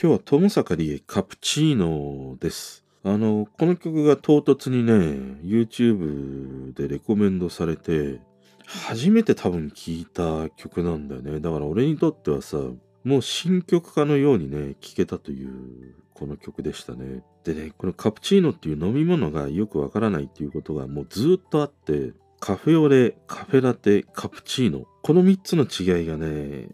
[0.00, 2.84] 今日は友坂理恵カプチーノです。
[3.02, 4.92] あの、この曲が唐突にね、
[5.42, 8.20] YouTube でレコメンドされて、
[8.64, 11.40] 初めて多分聴いた曲なんだよね。
[11.40, 12.58] だから俺にとってはさ、
[13.02, 17.24] もう新曲かのようにね、聴けたというこの曲でしたね。
[17.42, 24.86] でね、このカプチーノっていう飲み物がよくわからないっていうことがもうずっとあって、カフェオレ、カフェラテ、カプチーノ。
[25.02, 26.68] この3つの違いがね、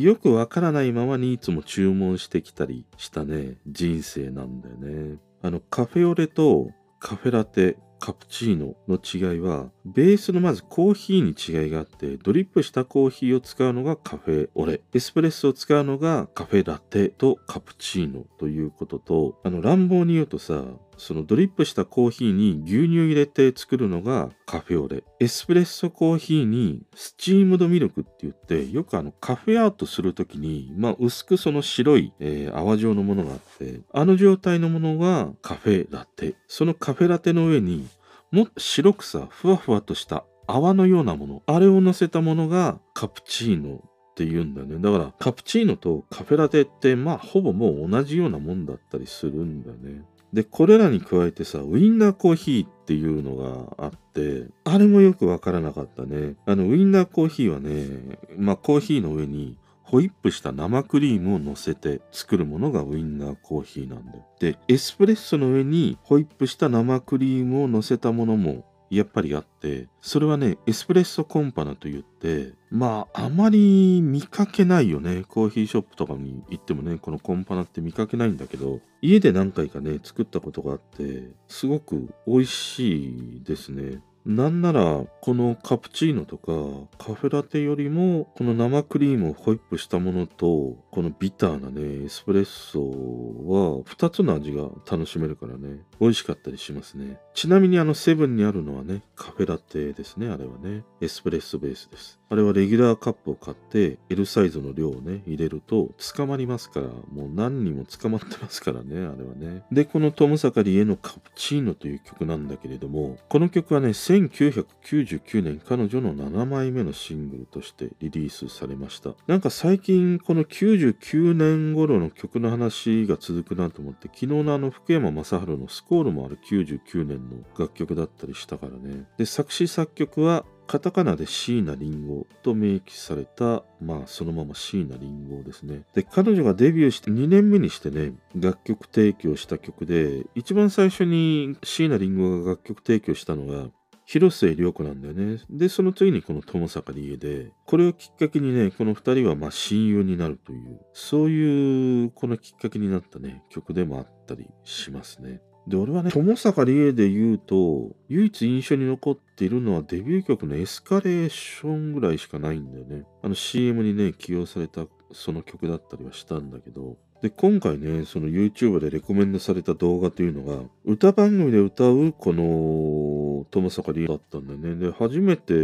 [0.00, 5.18] よくわからないままにいつも注文してきたりしたね、人生なんだよね。
[5.42, 20.64] あの、カフェオレとカフェラテ、カプチーノの違いは、ベースのまずコーヒーに違いがあって、ドリップしたコーヒーを使うのがカフェオレ、エスプレッソを使うのがカフェラテとカプチーノということと、あの、乱暴に言うとさ、
[20.98, 25.02] そのドリップしたコーヒーに牛乳入れて作るのがカフェオレ。
[25.20, 36.34] エスプレッソコーヒーにスチームドミルクって言って、よくあのカフェアートするときに、まあ薄くその白い、えー泡状のものがあって、あの状態のものがカフェラテ。
[36.48, 37.86] そのカフェラテの上に
[38.30, 44.78] も白くさ、ふわふわとした泡のようなもの、あれを乗せたものがカプチーノって言うんだよね。
[44.78, 50.04] だからカプチーノとカフェラテってまあほぼもう同じようなもんだったりするんだよね。
[50.32, 56.34] で、これらに加えてさ、ウインナーコーヒーっていうのがあって、あれもよくわからなかったね。
[56.46, 59.56] あの、ウインナーコーヒーはね、まあコーヒーの上に
[59.86, 64.26] ホイップした生クリームを乗せて作るものがウインナーコーヒーなんだよ。
[64.40, 75.24] で、エスプレッソの上にホイップした生クリームを乗せたものもやっぱりあって、それはね、エスプレッソコンパナと言って、まあ、あまり見かけないよね。
[75.28, 83.04] コーヒーショップとかに行ってもね、このコンパナって見かけないんだけど、家で何回かね、作ったことがあって、すごく美味し
[83.38, 84.02] いですね。
[84.26, 86.52] なんなら、このカプチーノとか
[86.98, 97.20] カフェラテよりも、この生クリームをホイップしたものと、このビターなね、エスプレッソは2つの味が楽しめるからね、美味しかったりしますね。
[97.34, 100.82] ちなみにあのセブンにあるのはね、カフェラテですね、あれはね。
[101.00, 102.18] エスプレッソベースです。
[102.28, 109.62] あれはレギュラーカップを買って L サイズの量をね、入れると捕まりますから、もう何人も捕まってますからね、あれはね。
[109.70, 119.14] で、このトム・サカリへのカプチーノという曲なんだけれども、この曲はね、1999年彼女の7枚目のシングルとしてリリースされました。
[119.28, 129.04] なんか最近この99年頃の曲の話が続くなと思って、昨日のあの福山雅治のスコールもある99年の楽曲だったりしたからね。
[129.16, 135.82] で、作詞作曲はカタカナで椎名林檎と明記された、まあそのまま椎名林檎ですね。
[135.94, 143.70] で、彼女がデビューして2年目にしてね、楽曲提供した曲で、一番最初に椎名林檎が楽曲提供したのが、
[144.08, 145.40] 広末涼子なんだよね。
[145.50, 155.40] で、その次にこの友坂理恵で、これをきっかけにね、この二人はまあ親友になるという、そういうこのきっかけになったね、曲でもあったりしますね。
[155.66, 163.04] で、俺はね、友坂理恵で言うと、唯一印象に残っているのはデビュー曲のエスカレーションぐらいしかないんだよね。
[163.22, 174.74] あの CM にね、起用されたその曲だったりはしたんだけど、で、今回ね、その YouTube でレコメンドされた動画というのが、歌番組で歌うこの友坂理恵だったんだよね。
[174.76, 175.54] で、初めて、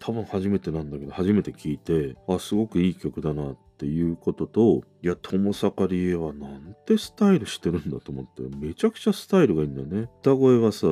[0.00, 10.08] 多分初めてなんだけど、初めて聞いて、あ、すごくいい曲だなっていうことと、いや、友坂理恵はなんてスタイルしてるんだと思って、めちゃくちゃスタイルがいいんだよね。
[10.22, 10.88] 歌声はさ、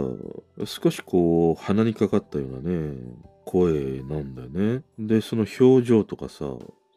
[0.65, 2.95] 少しこう、鼻にかかったようなね、
[3.45, 4.83] 声なんだよね。
[4.99, 6.47] で、その表情とかさ、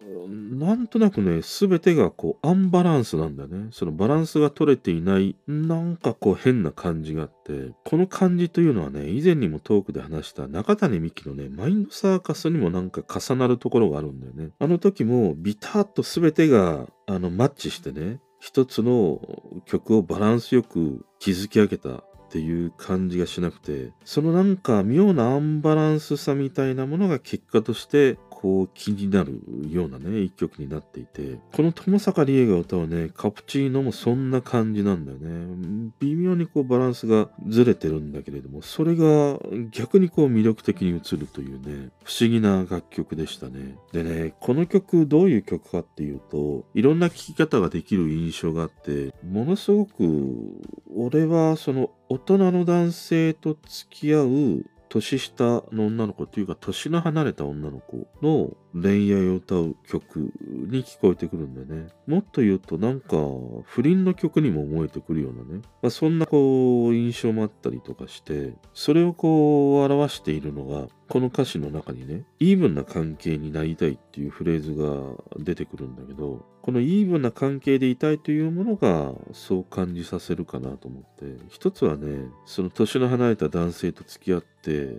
[0.08, 3.68] なんとなくね、すべてがこうアンバランスなんだね。
[3.72, 14.52] そのバランスが取れていない、なんかこう変な感じがあって、この感じというのはね、以前にもトークで話した中谷美紀のね、マインドサーカスにもなんか重なるところがあるんだよね。
[14.60, 19.20] あの時もビタッとすべてがあのマッチしてね、一つの
[19.66, 35.92] 曲をバランスよく築き上げたっていう感じがしなくて、そのなんか妙なアンバランスさみたいなものが結果として、こう気になるようなね、一曲になっていて、この友坂理恵が歌うね、カプチーノもそんな感じなんだよね。
[36.00, 39.40] 微妙にこうバランスがずれてるんだけれども、それが
[39.72, 43.76] 逆にこう魅力的に映るというね、不思議な楽曲でしたね。
[43.92, 50.62] でね、この曲どういう曲かっていうと、いろんな聴き方ができる印象があって、ものすごく
[50.96, 60.32] 俺はその大人の男性と付き合う年下の女の子というか年の離れた女の子の恋愛を歌う曲
[60.70, 61.90] に聞こえてくるんだよね。
[62.06, 63.18] もっと言うとなんか
[63.66, 65.62] 不倫の曲にも思えてくるようなね。
[65.82, 84.90] まあ、そんなこう印象もあったりとかして、それをこう表しているのがこの歌詞の中にね、イーブンな関係になりたいっていうフレーズが出てくるんだけど、このイーブンな関係でいたいというものがそう感じさせるかなと思って、一つはね、その年の離れた男性と付き合って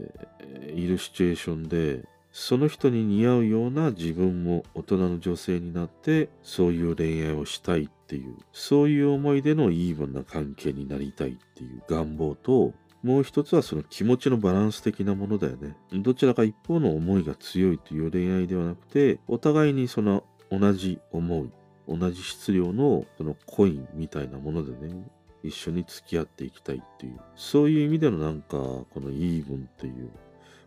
[0.74, 21.50] いるシチュエーションで、その人に似合うような自分も大人の女性になってそういう恋愛をしたいっていうそういう思いでのイーブンな関係になりたいっていう願望ともう一つはその気持ちのバランス的なものだよねどちらか一方の思いが強いという恋愛ではなくてお互いにその同じ思い
[21.88, 24.94] 同じ質量のそのコインみたいなものでね
[25.42, 30.10] 一緒に付き合っていきたいっていうそういう意味でのなんかこのイーブンっていう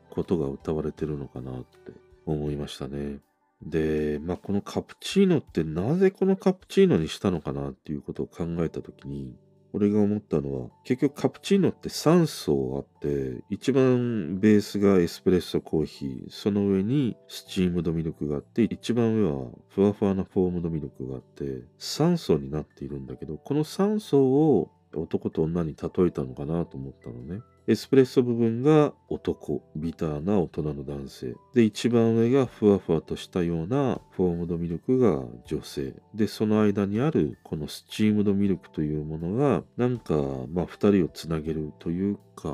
[0.10, 1.92] ことが歌われてるのかなって
[2.26, 3.20] 思いましたね。
[3.64, 9.36] で、まあ、このカプチーノってなぜこのカプチーノにしたのかなっていうことを考えたときに、
[9.74, 27.42] 俺が思ったのは、結局カプチーノって3層あって、一番ベースがエスプレッソコーヒー、その上にスチームドミルクがあって、一番上はふわふわなフォームドミルクがあって、3層になっているんだけど、この3層を男と女に例えたのかなと思ったのね。
[27.68, 31.36] エスプレッソ部分が男、ビターな大人の男性。
[31.54, 35.94] で、一番上がふわふわとしたようなフォームドミルクが女性。
[36.16, 40.16] で、その間にあるこのスチームドミルクというものが、なんか、
[40.52, 42.52] まあ、二人をつなげるというか、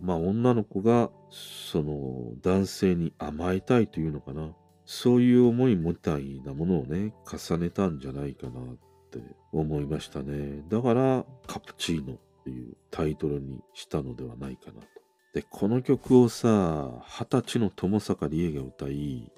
[0.00, 4.54] まあ、女の子が、その、男性に甘えたいというのかな。
[4.86, 8.64] そういう思いみたいなものをね、重ねたんじゃないかなっ
[9.12, 9.20] て
[9.52, 10.64] 思いましたね。
[10.68, 14.86] だから、カプチーノっていうタイトルにしたのではないかなと。
[15.34, 19.30] で、この曲をさ、二十歳の友坂理恵が歌い、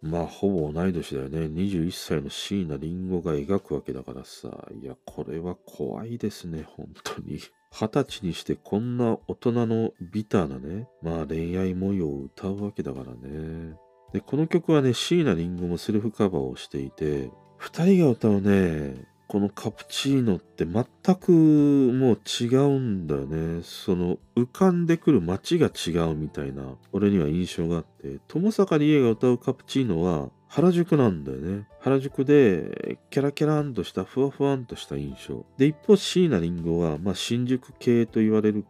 [0.00, 1.40] まあ、ほぼ同い年だよね。
[1.46, 4.68] 21歳の椎名林檎が描くわけだからさ。
[4.80, 7.40] いや、これは怖いですね、本当に。
[7.70, 13.76] 二十歳にしてこんな大人のビターなね、まあ恋愛模様を歌うわけだからね。
[14.12, 20.84] で、この曲はね、椎名林檎もセルフカバーをしていて、二人が歌うね、このカプチーノって全
[21.16, 23.62] くもう違うんだよね。
[23.62, 31.66] その浮かんでくる街が違うみたいな俺には印象があって、友坂理恵が歌うカプチーノは原宿なんだよね。
[31.80, 35.44] 原宿でキャラキャランとしたふわふわんとした印象。
[35.58, 38.64] で、一方椎名林檎は、まあ、新宿系と言われる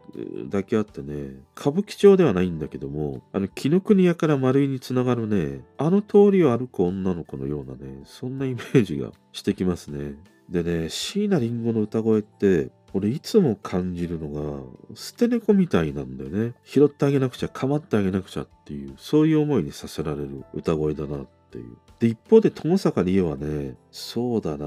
[0.48, 10.14] だけあってね、歌舞伎町ではないんだけども、あの、紀ノ国屋から丸井につながるね、あの通りを歩く女の子のようなね、そんなイメージがしてきますね。
[10.48, 14.62] でね、椎名林檎の歌声って、俺いつも感じるのが、
[14.94, 16.54] 捨て猫みたいなんだよね。
[16.64, 21.76] 拾ってあげなくちゃ、構ってあげなくちゃっていう、そういう思いにさせられる歌声だなっていう。
[21.98, 24.66] で、一方で友坂理恵はね、そうだな、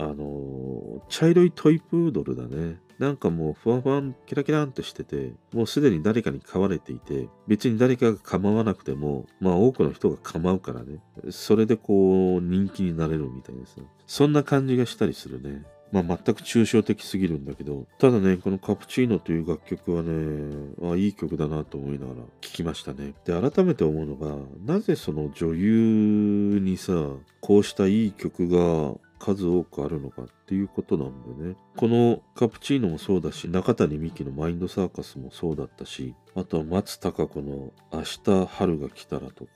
[0.00, 2.80] あの茶色いトイプードルだね。
[2.98, 11.00] なんかもうふわふわん、キラキランとしてて、もうすでに誰かに飼われていて、別に誰かが構わなくても、まあ多くの人が構うからね。
[11.30, 13.76] それでこう、人気になれるみたいなさ。
[14.06, 15.64] そんな感じがしたりするね。
[15.92, 23.14] まあ全く抽象的すぎるんだけど、ただね、このカプチーノという楽曲はね、あいい曲だなと思いながら聴きましたね。
[23.24, 24.36] で、改めて思うのが、
[24.66, 26.92] なぜその女優にさ、
[27.40, 31.56] こうしたいい曲が数多くあるのかっていうことなんでね。
[31.76, 39.50] このカプチーノもそうだし、中谷美紀のマインドサーカスもそうだったし、あとは松たか子の明日春が来たらとか、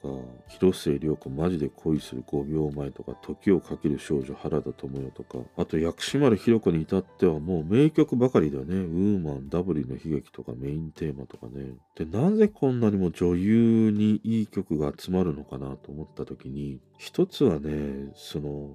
[0.49, 8.65] 広末涼子マジで恋する5秒前とか、時をかける少女原田知世とか、あと薬師丸ひろ子に至ってはもう名曲ばかりだね。
[8.65, 11.75] ウーマン、ダブリの悲劇とかメインテーマとかね。
[11.95, 18.71] で、なぜこんなにも女優にいい曲が集まるのかなと思った時に、一つはね、その、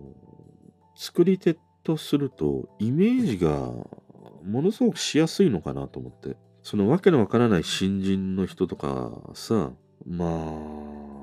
[0.97, 3.49] 作り手とするとイメージが
[4.43, 6.35] ものすごくしやすいのかなと思って。
[6.67, 9.71] そのわけのわからない新人の人とかさ
[10.05, 10.25] ま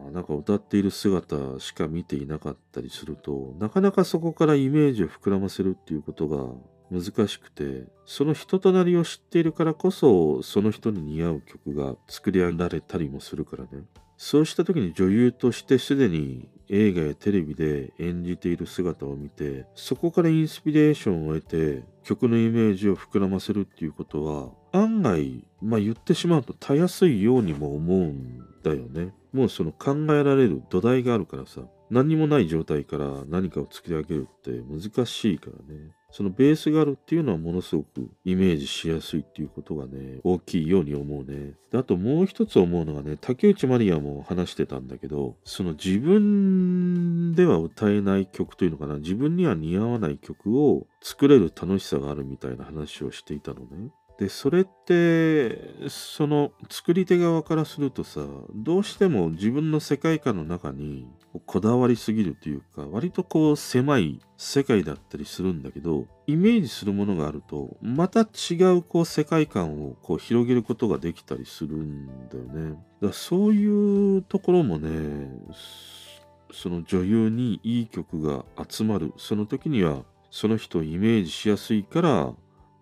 [0.08, 6.46] あなんか歌っている姿しか見ていなかったりするとなかなかそこからイメージを膨らませるっていうことが
[6.90, 13.84] 難しくてその人となりを知っているからこそその人に似合う曲が作り上げられたりもするからね。
[14.16, 29.14] そうした時に女優としてすでに映画やテレビで演じている姿を見てそこからインスピレーションを得て曲のイメージを膨らませるっていうことは案外まあ言ってしまうとたやすいようにも思うんだよね。
[29.32, 31.62] もうその考えられる土台があるからさ。
[31.94, 41.54] 何にもない状態から何かを作り上げるって難しいからねそのベースがあるっていうのはものすごくイメージしやすいっていうことがね、大きいように思うね。
[41.72, 53.90] であともう一つ思うのがね、竹内まりやも話してたんだけど、その自分では歌えない曲というのかな、自分には似合わない曲を作れる楽しさがあるみたいな話をしていたのね。
[54.18, 58.20] で、それって、その作り手側からするとさ、
[58.54, 61.08] どうしても自分の世界観の中に
[61.46, 72.70] こだわりすぎるというか、割とこう狭い世界だったりするんだけど、イメージするものがあると、また違うこう世界観をこう広げることができたりするんだよね。
[72.70, 75.28] だからそういうところもね、
[76.52, 82.32] その女優にいい曲が集まる、その時にはその人をイメージしやすいから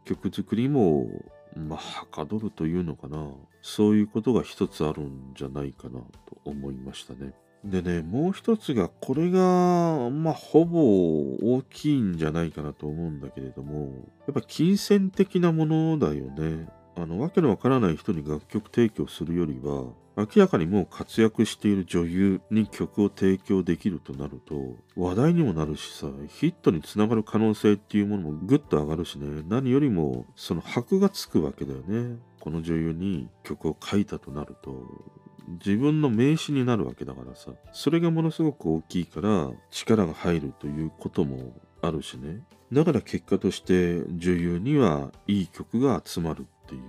[0.05, 1.07] 曲作りも、
[1.57, 3.31] まあ、はかどるというのかな。
[3.63, 6.07] そういうことが一つあるんじゃないかなと
[6.45, 7.33] 思いましたね。
[7.65, 13.93] でね、もう一つが、これが、まあ、ほぼ大きいんじゃないかなと思うんだけれども、
[14.27, 16.69] やっぱ金銭的なものだよね。
[16.97, 19.85] あの、わけのわからない人に楽曲提供するよりは、
[20.17, 32.19] 明らかにもう活躍している女優に曲を提供できるとなると、話題にもなるしさ、ヒットにつながる可能性っていうものもぐっと上がるしね、何よりもその箔がつくわけだよね。
[32.41, 34.85] この女優に曲を書いたとなると、
[35.65, 42.43] 自分の名刺になるわけだからさ、それがものすごく大きいから力が入るということもあるしね。
[42.73, 46.83] だから結果として女優にはいい曲が集まるっていう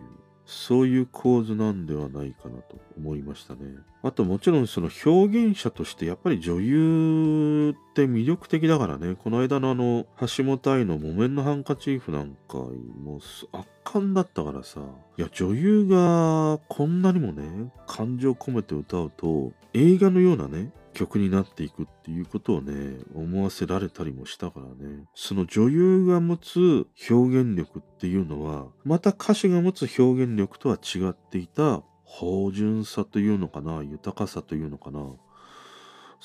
[0.53, 3.59] そういう構図なんではないかなと思いましたね。
[4.03, 9.15] あともちろんその表現者としてやっぱり女優って魅力的だからね。
[9.15, 14.81] この間のあの橋本愛の木綿のハンカチーフなんかもう圧巻だったからさ。
[15.17, 25.05] いや女優がこんなにもね感情込めて歌うと映画のようなね曲になっていくっていうことをね、思わせられたりもしたからね。
[25.15, 35.01] その女優が持つ表現力っていうのは、また歌手が持つ表現力とは違っていた芳醇さというのかな、豊かさというのかな。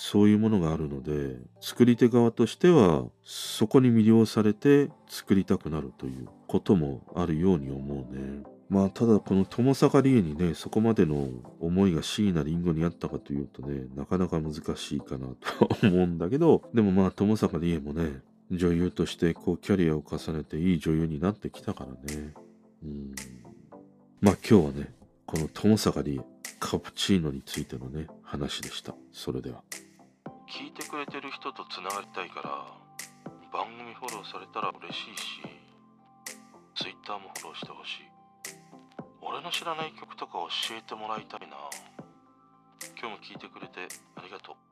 [0.00, 8.57] そういうものがあるので、作り手側としては、そこに魅了されて作りたくなるということもあるように思うね。
[8.68, 11.28] まあただこの友坂理恵にねそこまでの
[11.60, 18.20] 思いが椎名林檎にあったかというとねなかなか難しいかなとは思うんだけどでもまあ友坂理恵もね
[18.50, 22.34] 女優としてこうキャリアを重ねていい女優になってきたからね。
[22.82, 23.14] うん。
[24.20, 24.94] まあ今日はね
[25.26, 26.20] この友坂理恵
[26.58, 28.94] カプチーノについてのね話でした。
[29.12, 29.62] それでは。
[30.48, 32.66] 聞いてくれてる人とつながりたいから
[33.52, 35.42] 番組フォローされたら嬉しいし
[36.74, 38.17] Twitter もフォローしてほしい。
[39.28, 41.48] 俺の知らない曲とか教えてもらいたいな。
[42.98, 44.67] 今日も聞いてくれてありがとう。